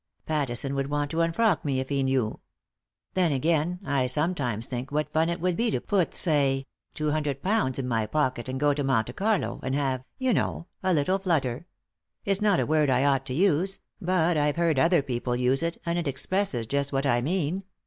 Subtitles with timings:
[0.25, 2.39] "Pattison would want to unfrock me if he knew.
[3.13, 7.87] Then, again, I sometimes think what fun it would be to put, say, j£20o in
[7.87, 11.67] my pocket, and go to Monte Carlo, and have— you know— a little flutter;
[12.25, 15.79] it's not a word I ought to use, but I've heard other people use it,
[15.85, 17.63] and it expresses just what I mean.